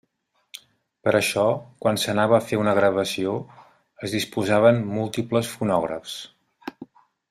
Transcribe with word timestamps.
Per 1.07 1.11
això, 1.19 1.43
quan 1.85 2.01
s'anava 2.05 2.37
a 2.39 2.47
fer 2.47 2.59
una 2.63 2.75
gravació, 2.81 3.37
es 4.09 4.19
disposaven 4.19 4.85
múltiples 4.99 5.57
fonògrafs. 5.57 6.21